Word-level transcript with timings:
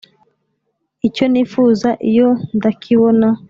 icyo 1.07 1.23
nifuza 1.31 1.89
iyo 2.09 2.29
ndakibona 2.57 3.27